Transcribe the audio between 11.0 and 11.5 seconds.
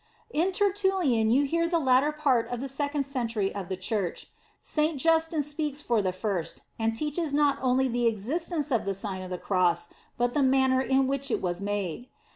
which it